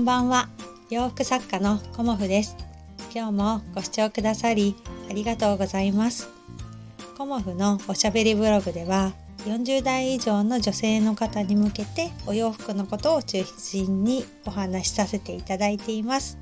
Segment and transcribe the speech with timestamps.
[0.00, 0.48] んばんは。
[0.88, 2.56] 洋服作家のコモフです。
[3.14, 4.74] 今日もご視聴くださり
[5.10, 6.30] ありがとうございます。
[7.18, 9.12] コモフのおしゃべりブログでは
[9.44, 16.38] 40代以上の女性の方に向けてお洋服のことを中心にお話しさせていただいています。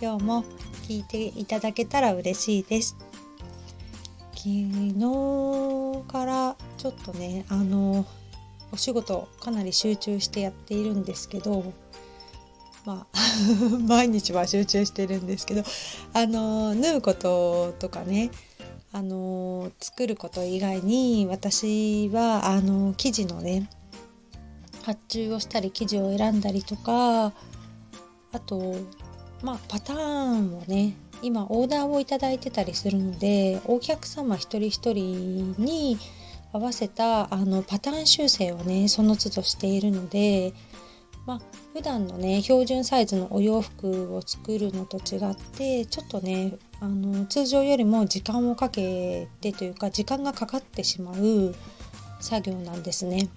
[0.00, 0.44] 今日も
[0.86, 2.96] 聞いていただけたら嬉しいです。
[4.32, 8.06] 昨日からちょっとねあの
[8.70, 11.72] お仕事かなり集中してやっているんですけど
[12.84, 13.18] まあ
[13.86, 15.62] 毎日は集中してるんですけど
[16.12, 18.30] あの縫うこととかね
[18.92, 23.68] あの作ること以外に私はあの生地のね
[24.82, 27.32] 発注をしたり生地を選んだりとか
[28.32, 28.76] あと
[29.42, 35.98] まあパターンをね今オーダーをいただいてたりするのでお客様一人一人に
[36.52, 40.52] 合わせたあのパターン修正をねその都度しているので
[41.26, 41.40] まあ
[41.72, 51.54] 普段のね標準サイズのお洋服を作るのと違ってちょっとねあの通常よりも時間をかけてというか時間がかかってしまう
[52.20, 53.28] 作業なんですね。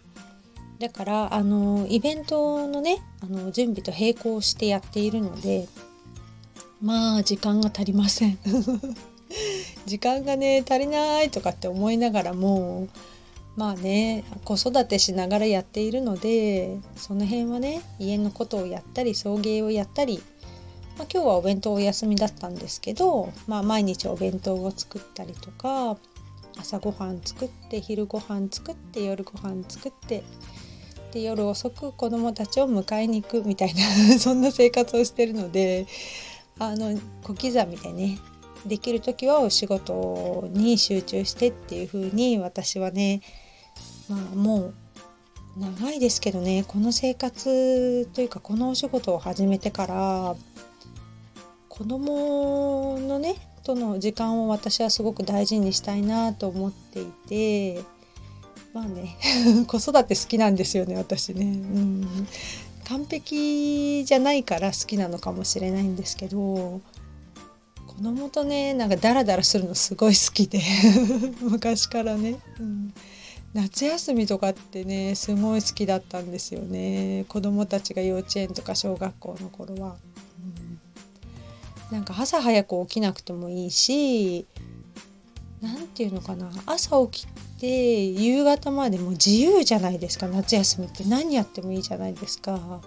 [0.79, 5.67] だからあのイベントのねあの準備と並行してやっているので
[6.81, 8.37] まあ時間が足りません
[9.87, 12.87] 時間がね足りないとかって思いながらも
[13.57, 20.21] まあね子育てしながらやっているのでその辺はね家のことをやったり送迎をやったり、
[20.97, 25.97] まあ、今日はお弁当お休みだったんですけど、まあ、毎日お弁当を作ったりとか
[26.59, 30.23] 朝ごはん作って昼ごはん作って夜ごはん作って
[31.11, 33.81] で夜遅く子どもたちを迎えに行くみたいな
[34.19, 35.87] そんな生活をしてるので
[36.59, 38.19] あの小刻みでね
[38.67, 43.21] できる時はお仕事に集中してっていう風に私はね
[44.09, 44.73] まあもう
[45.59, 50.35] 長いですけどねこの生活というかこのお仕事を始めてから
[51.67, 57.81] 子供のねとの時間を私はすごく大事にしたいなと思っていて
[58.73, 59.17] まあね
[59.67, 62.27] 子育て好きなんですよね私ね、うん、
[62.85, 66.81] 完璧じゃないから好きなのかもしれないんですけど
[67.87, 70.61] 子供とねなんかダラダラするのすごい好きで
[71.41, 72.93] 昔からね、うん、
[73.57, 77.25] 夏休みとかってねすごい好きだったんですよね。
[77.27, 79.95] 子供たちが幼稚園とか小学校の頃は、
[81.89, 84.45] うん、なんか朝早く起きなくてもいいし
[85.59, 86.51] 何て言うのかな。
[86.67, 87.27] 朝起き
[87.59, 90.27] て夕方までも自由じゃないですか。
[90.27, 91.03] 夏休みって。
[91.05, 92.79] 何やってもいいじゃないですか。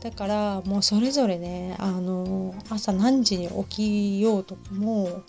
[0.00, 5.22] だからもうそれぞれねあの朝何時に起きようとかも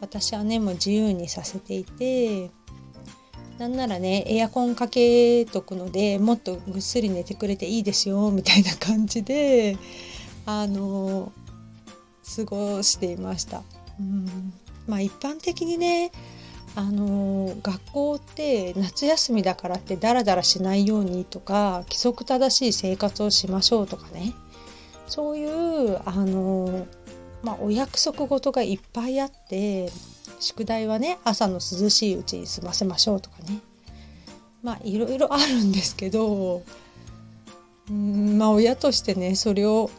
[0.00, 2.50] 私はねもう自由にさせていて
[3.58, 9.76] なんならねエアコンかけとくのでもっとぐっすり寝てくれていいですよみたいな感じで
[10.46, 11.32] あの
[12.36, 13.62] 過ごしていました。
[13.98, 14.52] うん
[14.86, 16.12] まあ一般的にね
[16.74, 24.32] あの学校って夏休みだからってダラダラしないようにとか規則正しい生活をしましょうとかね
[25.08, 26.86] そういうあの、
[27.42, 29.90] まあ、お約束事がいっぱいあって
[30.40, 33.60] 宿題はね朝の涼しいうちに済ませましょうとかね
[34.62, 36.62] まあいろいろあるんですけど
[37.90, 39.90] うんまあ親としてねそれを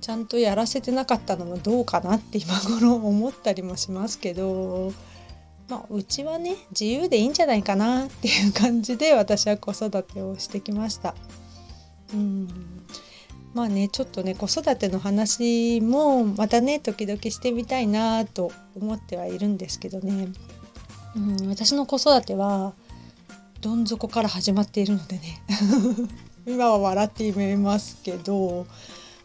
[0.00, 4.92] ちゃんとやらせてなかったのもどうかなって今頃思ったりもしますけど
[5.70, 11.14] まあ、うちはね自由でいいんじゃないかなっていう感じで私は子育てをしてきました。
[12.12, 12.48] うん
[13.54, 20.28] まあねちょっとね子育ての話もまたね時々してみたいなと思ってはいるんですけどね、
[21.16, 22.74] うん、私の子育ては
[23.60, 25.42] どん底から始まっているのでね。
[26.46, 28.66] 今は笑って言えますけど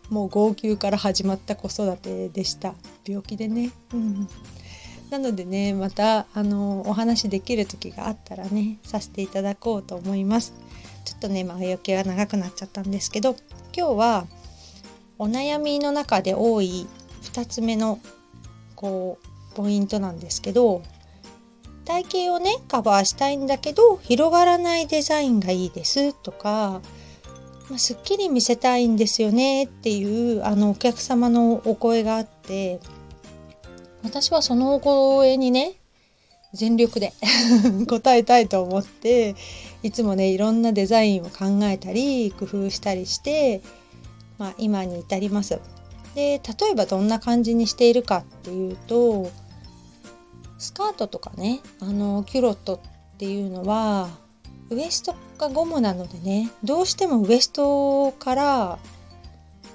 [0.09, 2.75] もう号泣から始まった子育てでした。
[3.07, 3.71] 病気でね。
[3.93, 4.27] うん。
[5.15, 10.53] なのでねまたあのお話できる時があったらねさせていただこうと思います。
[11.05, 13.37] ちょっとねまあ余計は長くなっちゃったんですけど
[13.73, 14.27] 今日は
[15.17, 16.85] お悩みの中で多い
[17.21, 17.99] 2つ目の
[18.75, 19.17] こ
[19.53, 20.81] うポイントなんですけど
[21.85, 26.81] 体型をねカバーしたいんだけど広がらないデザインがいいですとか、
[27.69, 32.81] まあ、すっきり見せたいんですよねっていうあのお客様のお声があって
[34.05, 35.73] 私はその声にね
[36.53, 37.11] 全力で
[37.89, 39.35] 答えたいと思って
[39.81, 43.61] いつもねいろんなデザインを考えたり工夫したりして、
[44.37, 45.59] まあ、今に至ります。
[46.13, 49.29] で例えばどんな感じにしているかっていうと
[50.57, 54.07] スカートとかねあのキュロットっていうのは
[54.69, 58.79] ウエストがゴムなのでねどうしてもウエストから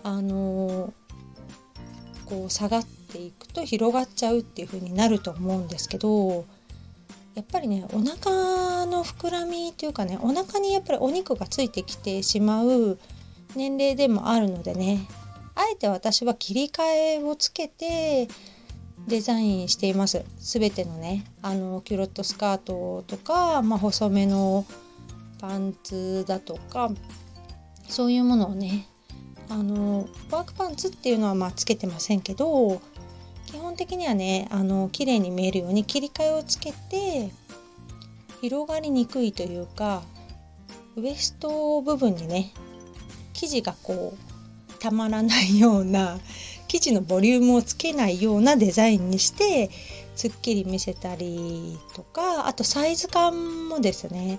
[0.03, 0.95] あの
[2.25, 6.45] こう下がってていくと広がっちゃうっていう風になると思うんですけど
[7.35, 12.99] やっぱりねお腹の膨らみというかねお腹にやっぱりお肉がついてきてしまう
[13.57, 15.07] 年齢でもあるのでね
[15.55, 16.83] あえて私は切り替
[17.19, 18.29] えをつけて
[19.07, 20.23] デザインしています。
[20.39, 24.67] 全てのねあのキュロットスカートとか、まあ、細めの
[25.41, 26.91] パンツだとか
[27.89, 28.87] そういうものをね
[29.49, 32.81] あのワークパンツっていうのはまあつけてませんけど
[33.51, 37.31] 基本的にはねあの綺麗に見えるように切り替えをつけて
[38.41, 40.03] 広がりにくいというか
[40.97, 42.53] ウエスト部分にね
[43.33, 46.19] 生地がこうたまらないような
[46.69, 49.71] 生地のボリュームをつけないようなデザインにして
[50.15, 54.39] すっきり見せたりとかあとサイズ感もですね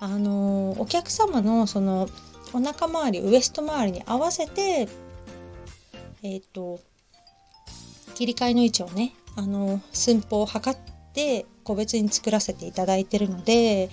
[0.00, 2.08] あのお客様のその
[2.52, 4.88] お腹周りウエスト周りに合わせて
[6.22, 6.80] えっ、ー、と
[8.18, 10.78] 切り替えの位置をねあの寸法を測っ
[11.14, 13.90] て個別に作らせていただいてるので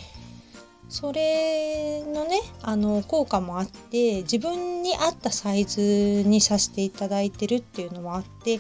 [0.90, 8.60] それのねあの効果もあって自分に合ったサイズにさせていただいてるっていうのもあって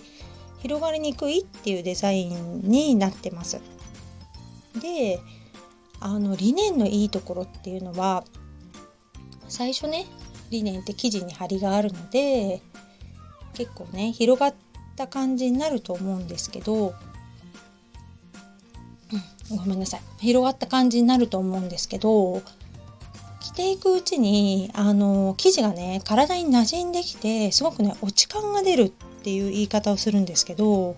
[0.59, 3.59] 広がりにくいっていうデザインになってます。
[4.79, 5.19] で
[6.00, 8.23] あのリネンのいいところっていうのは
[9.47, 10.06] 最初ね
[10.51, 12.62] リネンって生地に張りがあるので
[13.56, 14.53] 結構ね広がっ
[14.95, 16.94] た感じになると思うんですけど
[19.50, 20.01] ごめんなさい。
[20.19, 22.42] 広がった感じになると思うんですけど
[23.39, 30.95] 着ていくうちにあの生地がね体に馴染んできてすごくね落ち感が出るっていう言い方をするんですけど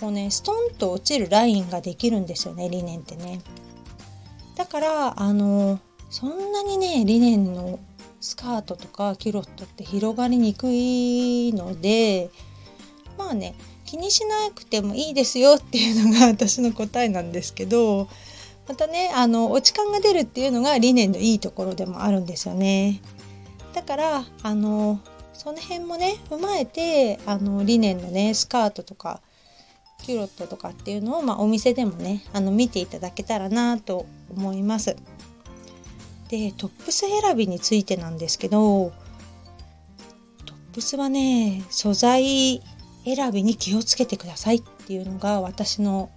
[0.00, 3.40] こうねストンと落ちるラインができるんですよねリネンってね。
[4.56, 5.80] だからあの
[6.10, 7.78] そんなにねリネンの
[8.20, 12.30] スカートとかキュロットって広がりにくいので
[13.20, 18.08] まあね気にしなくてもいいですよっていうのが私の答えなんですけど
[18.66, 23.00] またねあの落ち感が出るっていうのが理念のいいところでもあるんですよね。
[23.74, 25.00] だからあの
[25.32, 29.20] その辺もね踏まえてあのリネンのねスカートとか
[30.02, 34.96] キュロットとかっていうのを、まあ、お店でもねあの見ていただけたらなと思います。
[36.28, 38.92] でトップス選びについてなんですけど
[40.46, 42.62] トップスはね素材
[43.04, 46.10] 選びに気をつけてくださいっていうのが私の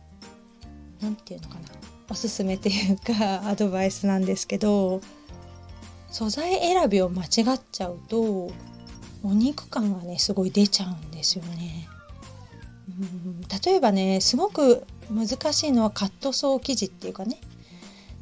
[1.02, 1.62] 何て言うのかな
[2.10, 5.02] おすすめっていうか アドバイスなんですけど
[6.12, 8.52] 素材選びを間違っちゃうと
[9.24, 11.88] お肉感がねすごい出ちゃうんですよね。
[12.90, 12.92] う
[13.30, 17.40] ん例えばねすごく難しいのはカットソー生地っていうかね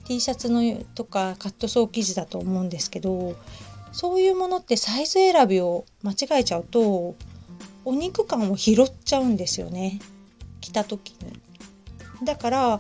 [0.06, 0.62] T シャツの
[0.96, 3.36] とかカットソー生地だと思うんですけど
[3.92, 7.16] そういうものってサイズ選びを間違えちゃうと
[7.86, 10.00] お肉感を拾っちゃうんですよね
[10.60, 11.40] 着た時に。
[12.24, 12.80] だから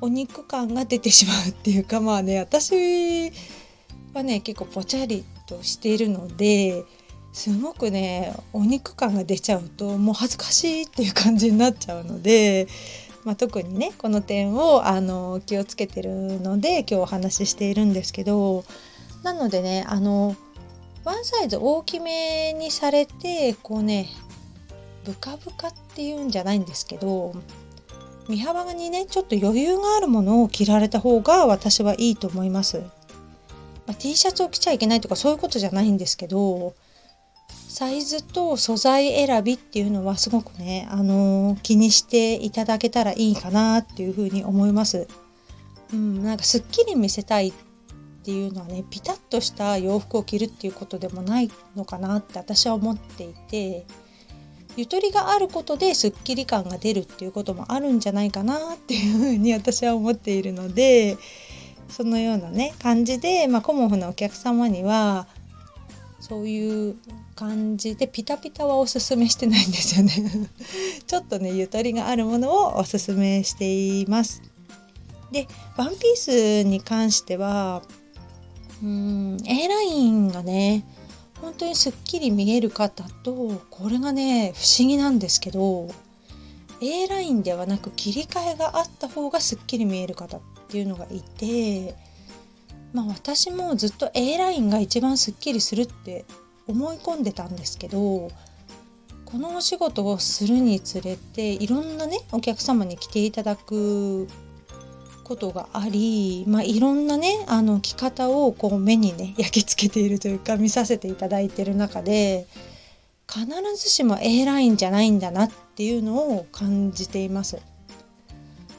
[0.00, 3.30] お肉感が出てしまうっていうか まあね私
[4.14, 6.84] はね結構ぽちゃりとしているので
[7.32, 12.66] すごくねお肉感が出ちゃうともう恥ずかしいっていう感じになっちゃうので、
[13.24, 18.64] まあ、特にねこの点をあの気をつけてるので今日お話ししているんですけど
[19.22, 20.34] なのでねあの
[21.10, 24.06] ワンサイズ大きめにされてこうね
[25.04, 27.34] ブカブカっていうんじゃないんですけど
[28.28, 32.84] 身幅がにねちょっと余裕があるものを着られた方が私はいいと思います、ま
[33.88, 36.74] あ、T シャツを着ちゃいけないとかそういうことじゃないんですけど
[37.68, 45.08] サイズと素材選びっていうのはすごくね、あのー、気にしていただけたらいいかなっていうふうに思います。
[45.92, 47.52] うん、なんかすっきり見せたいっ
[48.30, 53.84] っていうのはねピタッとした洋服を着るっていうことでもないのかなって私は思っていて
[54.76, 61.16] ゆとりがあることですっきり感が出るっていうこともあるんじゃないかなっていうふうに私は思っているので
[61.88, 65.26] そのようなね感じで、まあ、コモフのお客様には
[66.20, 66.96] そういう
[67.34, 70.12] 感じでピタピタはおすすめしてないんですよね。
[71.08, 74.42] ちょっとねゆとりがあるものをおすすめしています。
[75.32, 77.82] でワンピースに関しては
[78.82, 79.36] うん。
[79.46, 80.84] A ラインがね
[81.40, 85.88] 本当にすっきり見える方とこれがね不思議なんですけど
[86.82, 91.94] A ラインではなく切り替えがあった方がすっきり見える方っていうのがいて
[92.92, 96.24] まあ私もずっと A ラインが一番すっきりするって
[96.66, 98.30] 思い込んでたんですけど
[99.24, 104.28] このお仕事をするにつれていろんなねお客様に来ていただく
[105.30, 112.48] ことがあり、まあ、いろんなねあの着方をこう目にね 焼き付けているというか見させていただいている中で
[113.32, 113.46] 必
[113.76, 117.58] ずしも A ラインじゃないんだなっていうのを感じています。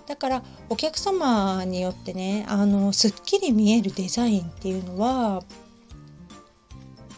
[0.07, 5.41] だからお客様によってねあのすっきり見えるデザインっていうのは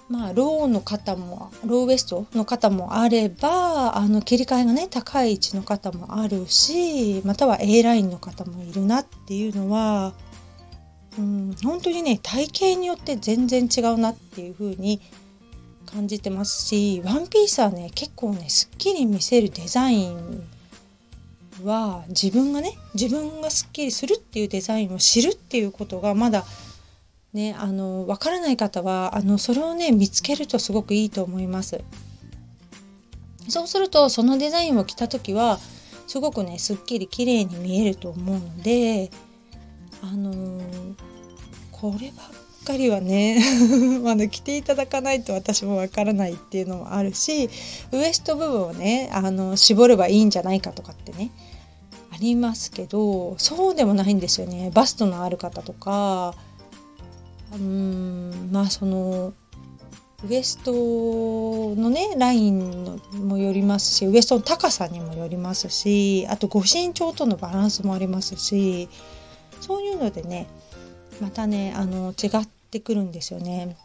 [0.10, 10.14] まあローの方もローウエストの方もあればあの切り替えがね高い位置の方もあるしまたは A ラインの方もいるなっていうのは、
[11.18, 15.02] うん、本当にね体型によって全然違うなっていう風に
[15.86, 20.44] 感じてますしワンピースはね結構ねすっきり見せるデザイン
[21.64, 26.46] は自分がね自分がすっきりするっていうデザインを知るっていうことがまだ
[27.34, 31.82] ね、あのわからない方はあのそれをね見つけるとすごくいいと思います。
[33.50, 35.60] そうするとそのデザインを着た時は
[36.08, 39.12] すごくねすっきり綺麗に見えると思うので
[40.02, 40.96] あのー、
[41.72, 43.44] こればっかりはね
[44.06, 47.50] あの着ていただかないと私もわからないっていうのもあるし
[47.92, 51.32] ウエスト部分をねあの絞ればいいんじゃないかとかってね
[52.12, 56.36] ありますけどそうでもないんですよねバストのある方とか
[57.54, 59.34] うんまあその
[60.28, 68.88] ウエストのねラインもよりますしウエストの高さにもよりますしあとご身長とのバランスもありますし
[69.60, 70.48] そういうのでね
[71.22, 73.78] またねあの違ってくるんですよね。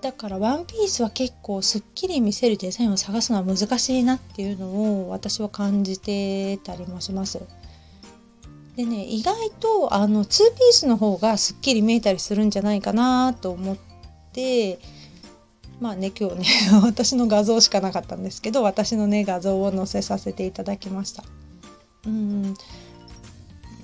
[0.00, 7.40] だからワンピースは結構すっきり見せるデザインを探すのは難しいなっていうのを私は感じてたりもします。
[8.76, 13.76] でね意外とあの2ピースの方がすっきり見えたりするんじゃないかなと思っ
[14.32, 14.78] て
[15.80, 16.44] まあね今日ね
[16.82, 21.24] 私の画像しかなかったんですけど私のね画像を載せさせていただきました。
[22.06, 22.54] うん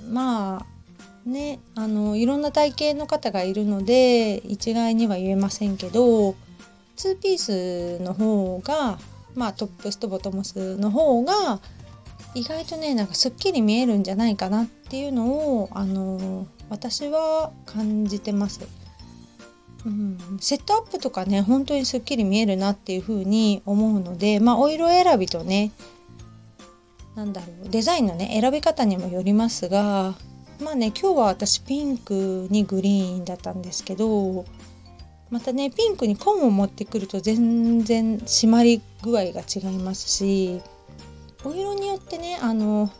[0.09, 6.35] まあねあのいろんな体型の方がいるので一概には言えませんけど
[6.97, 8.99] 2ピースの方が
[9.35, 11.61] まあトップスとボトムスの方が
[12.35, 18.61] 意外とねなんかすっきり見えるんじゃないかなっていうのをあの私は感じてます。
[19.87, 25.73] うん、セットアップとかね本当にすっきり見えるなっていう風に思うのでまあお色選びとね
[27.15, 30.15] なんだろうデザインのね選び方にもよりますが
[30.63, 34.45] まあね今日は私ピンクにグリーンだったんですけど
[35.31, 40.61] またねピンクに紺を持ってくると全然締まり具合が違いますし
[41.45, 42.91] お色によってねあの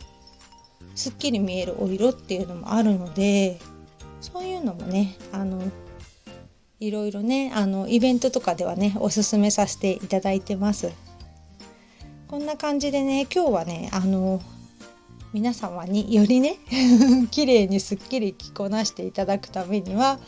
[0.95, 3.59] すっきり見えるお色っていうのもあるので
[4.19, 5.61] そういうのもねあの
[6.79, 10.91] いろいろねあのイベントとかではねおすすめさせていただいてます
[12.27, 14.41] こんな感じでね今日はねあの
[15.33, 16.57] 皆様によりね
[17.31, 20.19] 綺麗にすっきり着こなしていただくためには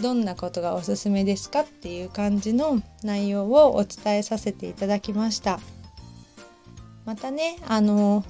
[0.00, 5.60] どんなことがおすすめですかっていう感じの内容をお伝えさせていただきました。
[7.08, 8.22] またねあの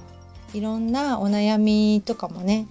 [0.53, 2.65] いろんなお悩みとかもね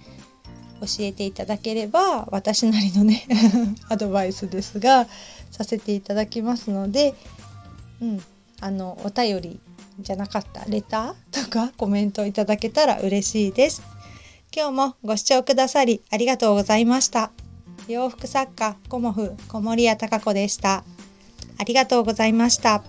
[0.81, 3.27] 教えていただければ私なりのね
[3.89, 5.05] アドバイスですが
[5.51, 7.13] させていただきますので、
[8.01, 8.23] うん、
[8.59, 9.59] あのお便り
[9.99, 13.83] じゃなかったレターとかコメントいただけたら嬉しいです。
[14.51, 17.29] 今日もご視聴くださりありがとうございました。
[17.87, 20.83] 洋服作家コモフ小森屋隆子でした。
[21.59, 22.83] ありがとうございました。